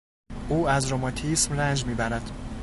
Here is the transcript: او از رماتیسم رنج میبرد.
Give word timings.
او 0.49 0.69
از 0.69 0.91
رماتیسم 0.91 1.59
رنج 1.59 1.85
میبرد. 1.85 2.31